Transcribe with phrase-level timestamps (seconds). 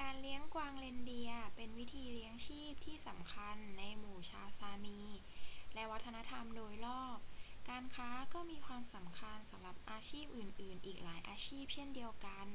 [0.00, 5.00] การเลี้ยงกวางเรนเดียร์เป็นวิธีเลี้ยงชีพที่สำคัญในหมู่ชาวซามี
[5.74, 7.18] และวัฒนธรรมโดยรอบ
[7.70, 12.48] การค้าก็มีความสำคัญสำหรับอาชีพอื่น ๆ อีกหลายอาชีพเช่นเดียวกัน